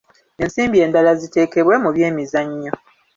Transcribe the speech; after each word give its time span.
Ensimbi 0.43 0.77
endala 0.85 1.11
ziteekebwe 1.19 1.75
mu 1.83 1.89
by'emizannyo. 1.95 2.73